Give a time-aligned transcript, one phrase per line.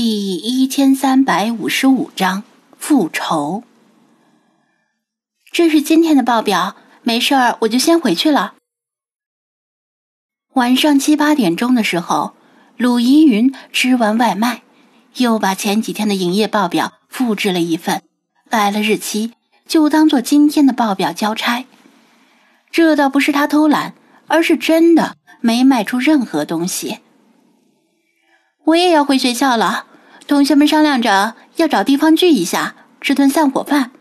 [0.00, 2.44] 第一千三百五十五章
[2.78, 3.64] 复仇。
[5.50, 8.54] 这是今天的报表，没事儿，我就先回去了。
[10.52, 12.36] 晚上七八点钟的时候，
[12.76, 14.62] 鲁依云吃完外卖，
[15.16, 18.04] 又把前几天的营业报表复制了一份，
[18.48, 19.32] 改了日期，
[19.66, 21.64] 就当做今天的报表交差。
[22.70, 23.94] 这倒不是他偷懒，
[24.28, 27.00] 而是真的没卖出任何东西。
[28.66, 29.86] 我也要回学校了。
[30.28, 33.92] 同学们商量着要找地方聚一下，吃顿散伙饭。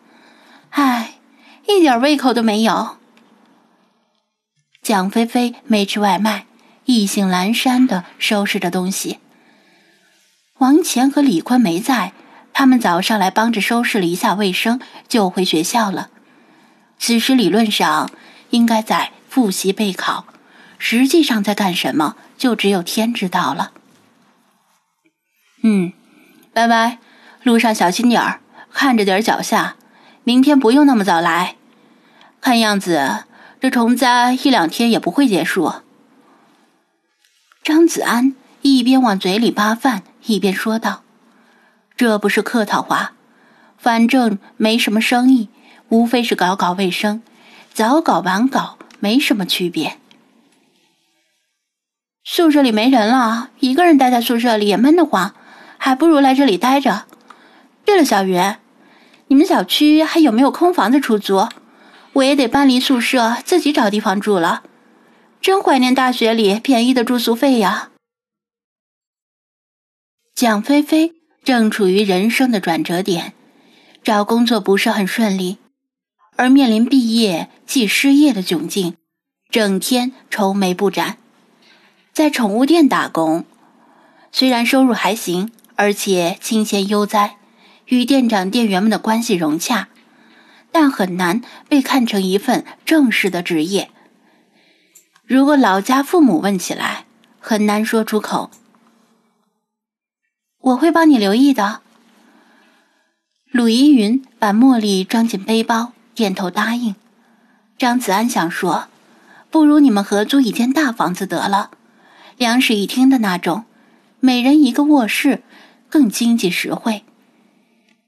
[0.72, 1.20] 唉，
[1.68, 2.98] 一点胃口都没有。
[4.84, 6.46] 蒋菲菲没吃外卖，
[6.84, 9.20] 意兴阑珊的收拾着东西。
[10.58, 12.12] 王乾和李坤没在，
[12.52, 16.10] 他们早上来帮着收拾了一下卫生，就回学校了。
[17.00, 18.12] 此时理论上
[18.50, 20.26] 应该在复习备考，
[20.78, 23.72] 实际上在干什么，就只有天知道了。
[25.64, 25.94] 嗯。
[26.58, 26.98] 拜拜，
[27.44, 28.40] 路上小心点儿，
[28.74, 29.76] 看着点儿脚下。
[30.24, 31.56] 明天不用那么早来，
[32.42, 33.26] 看样子
[33.62, 35.72] 这虫灾一两天也不会结束。
[37.62, 41.04] 张子安一边往嘴里扒饭，一边说道
[41.96, 43.12] ：“这不是客套话，
[43.78, 45.50] 反正没什么生意，
[45.90, 47.22] 无非是搞搞卫生，
[47.72, 50.00] 早搞晚搞没什么区别。
[52.24, 55.36] 宿舍里没人了，一个人待在宿舍里也闷得慌。”
[55.78, 57.06] 还不如来这里待着。
[57.86, 58.56] 对了，小云，
[59.28, 61.48] 你们小区还有没有空房子出租？
[62.14, 64.64] 我也得搬离宿舍，自己找地方住了。
[65.40, 67.92] 真怀念大学里便宜的住宿费呀！
[70.34, 71.14] 蒋菲菲
[71.44, 73.34] 正处于人生的转折点，
[74.04, 75.58] 找工作不是很顺利，
[76.36, 78.96] 而面临毕业即失业的窘境，
[79.50, 81.18] 整天愁眉不展。
[82.12, 83.46] 在宠物店打工，
[84.32, 85.52] 虽然收入还行。
[85.78, 87.38] 而且清闲悠哉，
[87.86, 89.90] 与店长店员们的关系融洽，
[90.72, 93.92] 但很难被看成一份正式的职业。
[95.24, 97.06] 如果老家父母问起来，
[97.40, 98.50] 很难说出口。
[100.60, 101.82] 我会帮你留意的。
[103.52, 106.96] 鲁依云把茉莉装进背包，点头答应。
[107.78, 108.88] 张子安想说，
[109.52, 111.70] 不如你们合租一间大房子得了，
[112.36, 113.66] 两室一厅的那种，
[114.20, 115.44] 每人一个卧室。
[115.90, 117.04] 更经济实惠，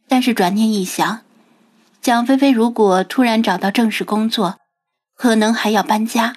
[0.07, 1.21] 但是转念一想，
[2.01, 4.57] 蒋菲菲如果突然找到正式工作，
[5.15, 6.35] 可能还要搬家，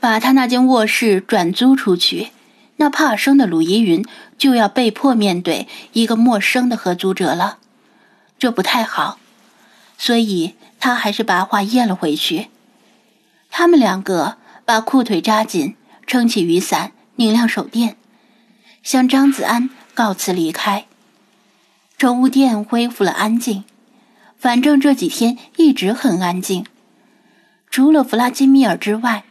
[0.00, 2.30] 把她那间卧室转租出去，
[2.76, 4.04] 那怕生的鲁依云
[4.36, 7.58] 就要被迫面对一个陌生的合租者了，
[8.38, 9.18] 这不太好，
[9.98, 12.48] 所以他还是把话咽了回去。
[13.50, 15.76] 他们两个把裤腿扎紧，
[16.06, 17.96] 撑起雨伞，拧亮手电。
[18.82, 20.86] 向张子安告辞离开。
[21.98, 23.64] 宠物店恢复了安静，
[24.36, 26.66] 反正这几天一直很安静。
[27.70, 29.24] 除了弗拉基米尔之外，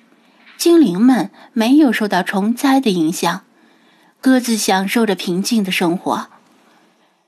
[0.57, 3.44] 精灵们没有受到虫灾的影响，
[4.22, 6.28] 各自享受着平静的生活。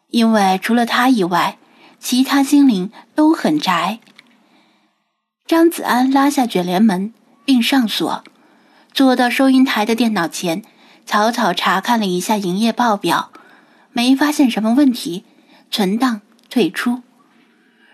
[0.09, 1.57] 因为除了他以外，
[1.99, 3.99] 其他精灵都很宅。
[5.45, 7.13] 张子安拉下卷帘门
[7.43, 8.23] 并上锁，
[8.93, 10.63] 坐到收银台的电脑前。
[11.05, 13.31] 草草查看了一下营业报表，
[13.91, 15.25] 没发现什么问题，
[15.69, 17.03] 存档退出。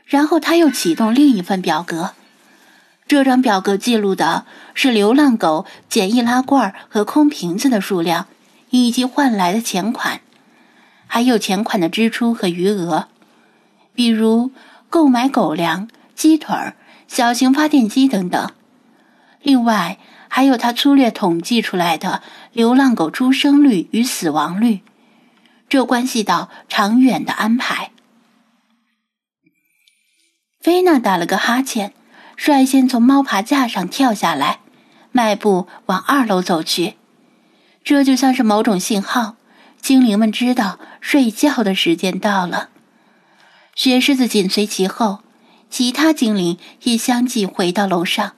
[0.05, 2.13] 然后他又启动另一份表格，
[3.07, 8.27] 这张表格记录的是流浪狗捡易拉罐和空瓶子的数量，
[8.69, 10.21] 以及换来的钱款，
[11.05, 13.07] 还有钱款的支出和余额，
[13.93, 14.51] 比如
[14.89, 16.55] 购买狗粮、鸡腿、
[17.07, 18.51] 小型发电机等等。
[19.41, 19.97] 另外。
[20.29, 22.21] 还有他粗略统计出来的
[22.53, 24.81] 流浪狗出生率与死亡率，
[25.67, 27.91] 这关系到长远的安排。
[30.61, 31.93] 菲娜打了个哈欠，
[32.37, 34.59] 率先从猫爬架上跳下来，
[35.11, 36.95] 迈步往二楼走去。
[37.83, 39.35] 这就像是某种信号，
[39.81, 42.69] 精灵们知道睡觉的时间到了。
[43.73, 45.19] 雪狮子紧随其后，
[45.69, 48.33] 其他精灵也相继回到楼上。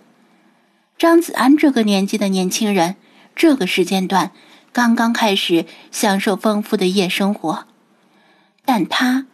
[1.01, 2.95] 张子安这个年纪的年轻人，
[3.35, 4.29] 这个时间段
[4.71, 7.65] 刚刚开始享受丰富的夜生活，
[8.65, 9.25] 但他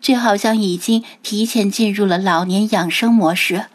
[0.00, 3.66] 却好像已经提前进入了老年养生模式。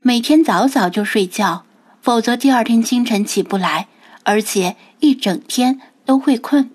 [0.00, 1.64] 每天早早就睡觉，
[2.02, 3.86] 否则第二天清晨起不来，
[4.24, 6.68] 而且一整天都会困。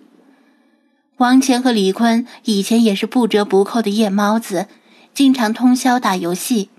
[1.17, 4.67] 王乾和李坤以前也是不折不扣的夜猫子，
[5.13, 6.69] 经常通宵打游戏。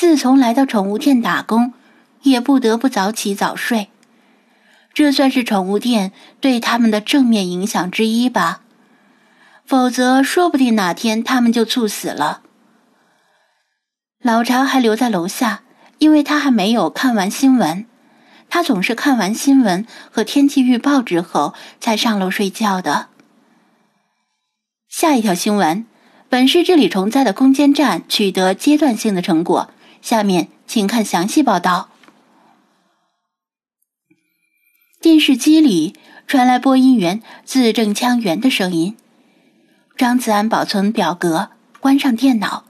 [0.00, 1.74] 自从来到宠物店打工，
[2.22, 3.90] 也不得不早起早睡。
[4.94, 8.62] 这算是宠物店对他们的正面影响之一吧。
[9.66, 12.40] 否则，说不定哪天他们就猝死了。
[14.22, 15.64] 老巢还留在楼下，
[15.98, 17.84] 因为他还没有看完新闻。
[18.48, 23.08] 他总是看完新闻和天气预报之后才上楼睡觉的。
[24.88, 25.84] 下一条新闻：
[26.30, 29.68] 本市治理虫灾的攻坚战取得阶段性的成果。
[30.00, 31.88] 下面请看详细报道。
[35.00, 35.94] 电视机里
[36.26, 38.96] 传来播音员字正腔圆的声音。
[39.96, 42.64] 张子安保存表格，关上电脑，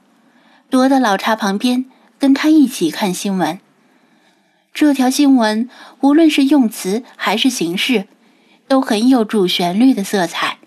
[0.68, 1.86] 躲到老茶旁边，
[2.18, 3.60] 跟他一起看新闻。
[4.72, 5.68] 这条新闻
[6.00, 8.06] 无论是用词还是形式，
[8.68, 10.58] 都很有主旋律的色彩，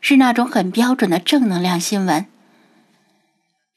[0.00, 2.26] 是那种很标准的正能量新闻。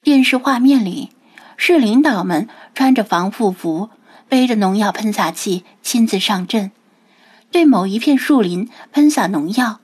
[0.02, 1.10] 电视画面里，
[1.58, 3.90] 市领导们穿着防护服，
[4.28, 6.72] 背着农药喷洒器，亲自上阵，
[7.52, 9.80] 对某一片树林喷洒农药。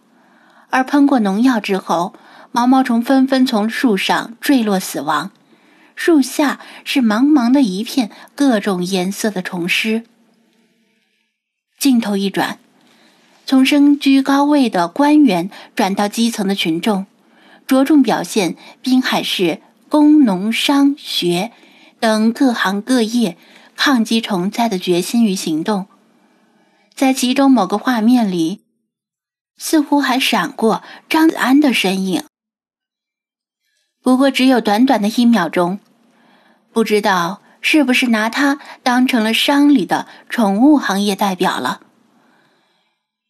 [0.70, 2.14] 而喷过农药之后，
[2.52, 5.32] 毛毛虫纷纷从树上坠落死亡，
[5.96, 10.04] 树下是茫茫的一片各种颜色的虫尸。
[11.78, 12.60] 镜头一转，
[13.46, 17.06] 从身居高位的官员转到基层的群众，
[17.66, 21.52] 着重表现滨海市工农商学
[22.01, 23.38] 等各行各业
[23.77, 25.88] 抗击虫灾的决心与行动。
[26.94, 28.59] 在其中某个画面里。
[29.63, 32.24] 似乎还闪过张子安的身影，
[34.01, 35.77] 不过只有短短的一秒钟。
[36.74, 41.81] 不知道是不是拿他当成了商里的宠物行业代表了。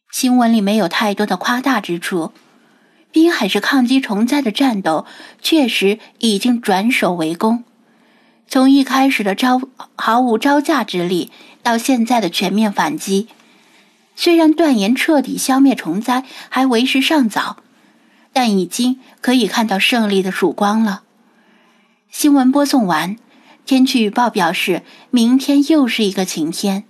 [0.10, 2.32] 新闻里没有太多的夸大之处，
[3.12, 5.06] 滨海市抗击虫灾的战斗
[5.42, 7.66] 确实已经转守为攻。
[8.52, 9.62] 从一开始的招
[9.96, 11.32] 毫无招架之力，
[11.64, 13.30] 到现在的全面反击。
[14.18, 17.64] 虽然断言彻底消灭虫灾还为时尚早，
[18.34, 21.04] 但已经可以看到胜利的曙光了。
[22.10, 23.16] 新闻播送完，
[23.66, 26.84] 天气预报表示明天又是一个晴天。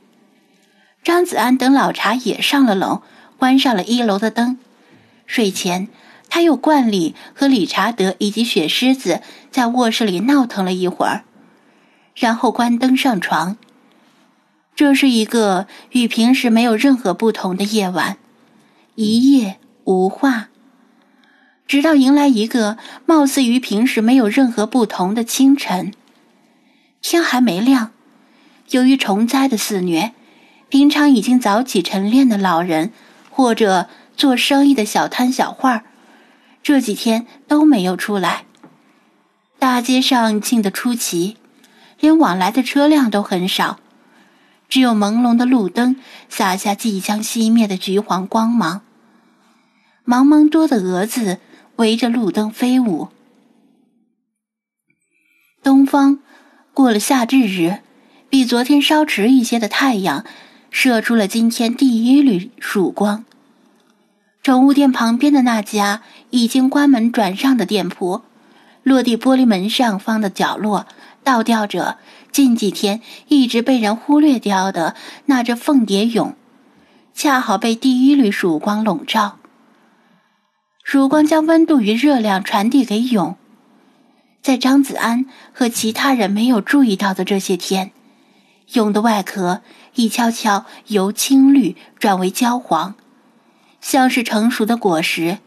[1.03, 3.03] 张子安等老茶也上了楼，
[3.37, 4.57] 关上了一楼的灯。
[5.27, 5.89] 睡前，
[6.27, 9.21] 他又惯例和理查德以及雪狮子
[9.51, 11.23] 在卧室里闹腾了一会儿，
[12.15, 13.57] 然后关灯上床。
[14.75, 18.17] 这是一个与平时没有任何不同的夜晚，
[18.95, 20.49] 一夜无话，
[21.67, 25.93] 直到迎来一个貌似与平时没有任何不同的清晨。
[27.01, 27.91] 天还没亮，
[28.69, 30.13] 由于虫灾的肆虐，
[30.69, 32.91] 平常已经早起晨练的老人
[33.29, 35.83] 或者做生意的小摊小贩儿
[36.63, 38.45] 这几天都没有出来。
[39.59, 41.37] 大街上静得出奇，
[42.01, 43.80] 连往来的车辆都很少。
[44.68, 45.95] 只有朦胧的路灯
[46.30, 48.81] 洒下即将熄灭的橘黄光芒，
[50.06, 51.39] 茫茫多的蛾子
[51.75, 53.09] 围着路灯飞舞。
[55.62, 56.19] 东方
[56.74, 57.80] 过了夏至日，
[58.30, 60.25] 比昨天稍迟一些的太阳
[60.69, 63.25] 射出了今天第一缕曙光。
[64.42, 68.21] 宠物店旁边的那家已经关门转让的店铺，
[68.83, 70.88] 落地玻璃门上方的角落
[71.23, 71.97] 倒吊着。
[72.31, 74.95] 近几天一直被人忽略掉的
[75.25, 76.35] 那只凤蝶蛹，
[77.13, 79.38] 恰好被第一缕曙光笼罩。
[80.84, 83.36] 曙光将温度与热量传递给蛹。
[84.41, 87.91] 在张子安和其他人没有注意到的这些天，
[88.67, 89.62] 蛹的外壳
[89.95, 92.95] 已悄悄由青绿转为焦黄，
[93.81, 95.39] 像是成熟的果实，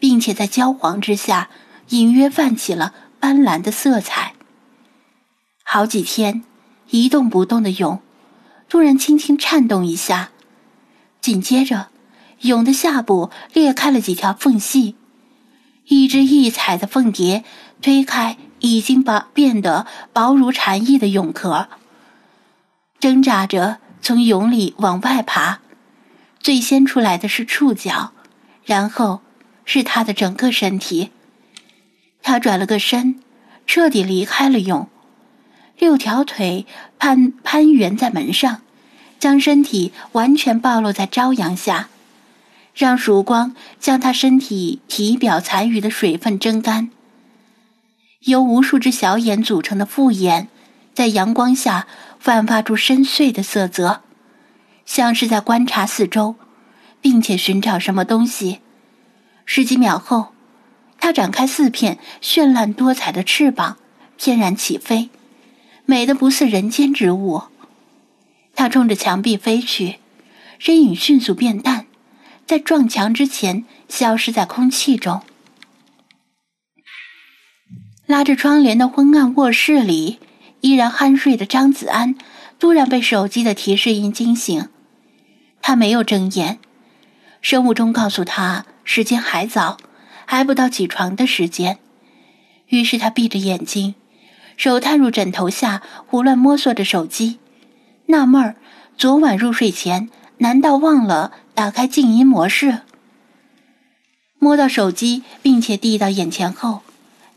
[0.00, 1.48] 并且在焦黄之下
[1.90, 4.34] 隐约泛起了斑斓的色彩。
[5.70, 6.44] 好几天，
[6.88, 8.00] 一动不动的蛹，
[8.70, 10.30] 突然轻轻颤动一下，
[11.20, 11.88] 紧接着，
[12.40, 14.96] 蛹的下部裂开了几条缝隙，
[15.84, 17.44] 一只异彩的凤蝶
[17.82, 21.68] 推开已经把变得薄如蝉翼的蛹壳，
[22.98, 25.60] 挣扎着从蛹里往外爬。
[26.40, 28.14] 最先出来的是触角，
[28.64, 29.20] 然后
[29.66, 31.10] 是它的整个身体。
[32.22, 33.22] 它转了个身，
[33.66, 34.88] 彻底离开了蛹。
[35.78, 36.66] 六条腿
[36.98, 38.62] 攀攀援在门上，
[39.20, 41.88] 将身体完全暴露在朝阳下，
[42.74, 46.90] 让曙光将他身体体表残余的水分蒸干。
[48.22, 50.48] 由无数只小眼组成的复眼，
[50.92, 51.86] 在阳光下
[52.20, 54.00] 焕发出深邃的色泽，
[54.84, 56.34] 像是在观察四周，
[57.00, 58.58] 并且寻找什么东西。
[59.44, 60.32] 十几秒后，
[60.98, 63.76] 它展开四片绚烂多彩的翅膀，
[64.16, 65.10] 翩然起飞。
[65.90, 67.44] 美的不似人间之物，
[68.54, 69.96] 它冲着墙壁飞去，
[70.58, 71.86] 身影迅速变淡，
[72.44, 75.22] 在撞墙之前消失在空气中。
[78.04, 80.18] 拉着窗帘的昏暗卧室里，
[80.60, 82.14] 依然酣睡的张子安
[82.58, 84.68] 突然被手机的提示音惊醒。
[85.62, 86.58] 他没有睁眼，
[87.40, 89.78] 生物钟告诉他时间还早，
[90.26, 91.78] 还不到起床的时间。
[92.66, 93.94] 于是他闭着眼睛，
[94.58, 97.38] 手探入枕头下，胡乱摸索着手机，
[98.06, 98.56] 纳闷儿：
[98.96, 102.80] 昨晚入睡前难道忘了打开静音模式？
[104.40, 106.80] 摸到手机，并且递到眼前后，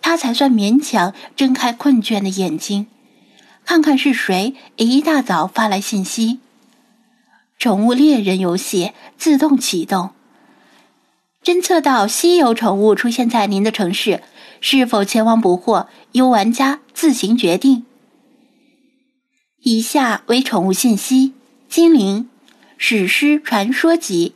[0.01, 2.87] 他才算勉强睁开困倦的眼睛，
[3.65, 6.39] 看看是谁一大早发来信息。
[7.59, 10.09] 宠物猎人游戏自动启动，
[11.43, 14.23] 侦测到稀有宠物出现在您的城市，
[14.61, 17.85] 是否前往捕获，由玩家自行决定。
[19.63, 21.33] 以下为宠物信息：
[21.67, 22.29] 精灵，
[22.77, 24.33] 史诗传说级，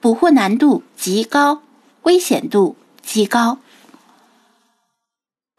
[0.00, 1.62] 捕获难度极高，
[2.02, 3.58] 危险度极高。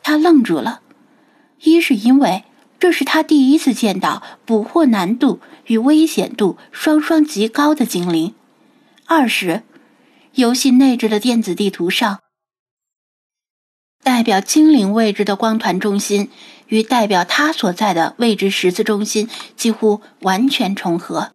[0.04, 0.82] 他愣住了，
[1.64, 2.44] 一是因为。
[2.80, 8.34] 这是他第一次见到捕获难度与危险度双双极高的精灵。
[9.06, 9.64] 二是，
[10.36, 12.20] 游戏内置的电子地图上，
[14.04, 16.30] 代表精灵位置的光团中心
[16.68, 21.32] 与代表他所在的位置十字中心几乎完全重合。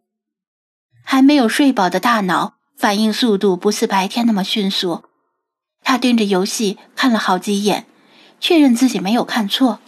[1.03, 5.05] 还没有睡饱的大脑反应速度不似白天那么迅速。
[5.83, 7.87] 他盯着游戏看了好几眼，
[8.41, 9.81] 确认自己没有看错。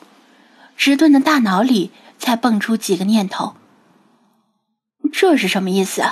[0.76, 3.54] 迟钝的大脑里才蹦出几个念头。
[5.11, 6.02] 这是什么意思？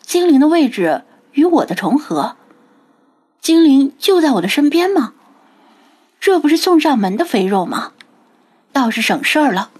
[0.00, 2.36] 精灵的位置与我的重合？
[3.42, 5.12] 精灵就在我的身边吗？
[6.20, 7.92] 这不是送上门的肥肉吗？
[8.72, 9.70] 倒是省事儿了。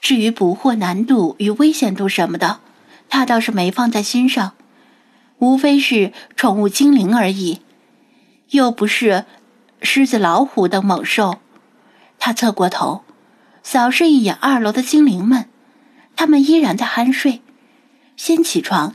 [0.00, 2.60] 至于捕获难度与危险度什么的，
[3.08, 4.52] 他倒是没放在心上，
[5.38, 7.62] 无非是宠物精灵而已，
[8.50, 9.24] 又不是
[9.80, 11.38] 狮子、老虎等猛兽。
[12.18, 13.02] 他侧过头，
[13.62, 15.48] 扫视一眼二楼的精灵们，
[16.14, 17.40] 他们依然在酣睡。
[18.16, 18.94] 先起床，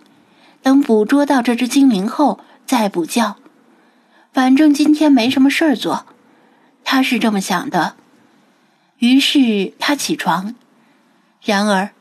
[0.62, 3.36] 等捕捉到这只精灵后再补觉。
[4.32, 6.06] 反正今天没什么事儿做，
[6.84, 7.96] 他是这么想的。
[9.00, 10.56] 于是他起床。
[11.42, 11.92] 然而，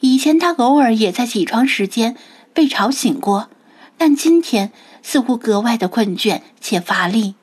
[0.00, 2.16] 以前他偶尔也在起床时间
[2.52, 3.48] 被吵醒过，
[3.96, 7.34] 但今天似乎格外的困倦且乏力。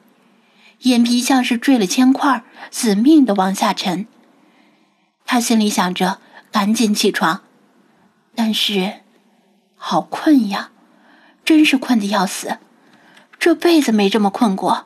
[0.82, 4.08] 眼皮像是坠了铅块，死命的往下沉。
[5.26, 6.20] 他心里想着
[6.52, 7.42] 赶紧起床，
[8.36, 9.02] 但是
[9.76, 10.72] 好困呀，
[11.44, 12.58] 真是困得要死，
[13.42, 14.86] 这辈子没这么困过。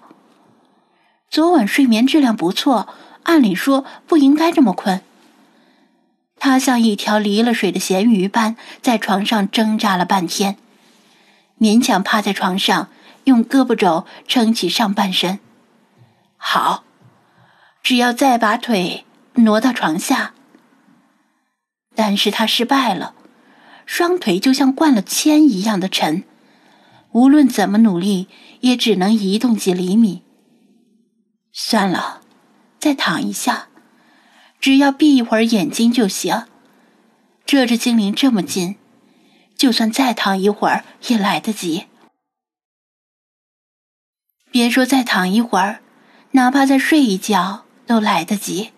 [1.30, 2.88] 昨晚睡眠质量不错，
[3.24, 5.02] 按理说不应该这么困。
[6.38, 10.56] 他像一条离了水的咸鱼般在床上挣扎了半天，
[11.60, 12.88] 勉强趴在床上，
[13.26, 15.40] 用胳膊肘撑起上半身。
[16.38, 16.86] 好，
[17.84, 20.32] 只要再把腿挪到床下。
[21.94, 23.16] 但是他失败了，
[23.86, 26.24] 双腿就像灌了铅一样的沉，
[27.12, 28.28] 无论怎么努力，
[28.62, 30.24] 也只能移动几厘米。
[31.52, 32.22] 算了，
[32.80, 33.70] 再躺一下，
[34.60, 36.46] 只要闭一会儿眼睛就行。
[37.46, 38.76] 这只精灵这么近，
[39.58, 41.86] 就算再躺一会儿也来得及。
[44.52, 45.82] 别说再躺一会儿。
[46.32, 48.72] 哪怕再睡一觉都来得及。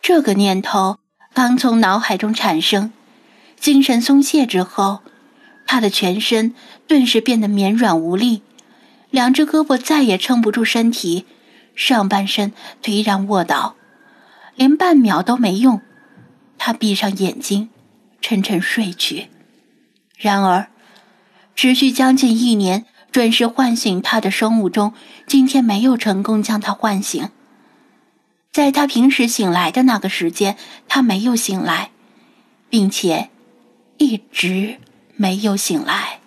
[0.00, 1.00] 这个念头
[1.34, 2.94] 刚从脑海中产生，
[3.60, 5.02] 精神松懈之后，
[5.68, 6.54] 他的全身
[6.86, 8.42] 顿时变得绵软无力，
[9.10, 11.26] 两只胳膊再也撑不住身体，
[11.76, 13.76] 上半身颓然卧倒，
[14.56, 15.82] 连半秒都没用。
[16.56, 17.68] 他闭上眼睛，
[18.22, 19.28] 沉沉睡去。
[20.16, 20.68] 然而，
[21.54, 22.86] 持续将近一年。
[23.10, 24.92] 准时唤醒他的生物钟，
[25.26, 27.30] 今天没有成功将他唤醒。
[28.52, 30.56] 在他平时醒来的那个时间，
[30.88, 31.90] 他没有醒来，
[32.68, 33.30] 并且
[33.96, 34.76] 一直
[35.20, 36.20] 没有醒来。